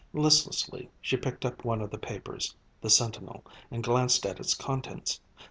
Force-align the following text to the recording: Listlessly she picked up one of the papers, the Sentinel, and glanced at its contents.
Listlessly 0.13 0.89
she 0.99 1.15
picked 1.15 1.45
up 1.45 1.63
one 1.63 1.79
of 1.79 1.91
the 1.91 1.99
papers, 1.99 2.55
the 2.81 2.89
Sentinel, 2.89 3.43
and 3.69 3.83
glanced 3.83 4.25
at 4.25 4.39
its 4.39 4.55
contents. 4.55 5.21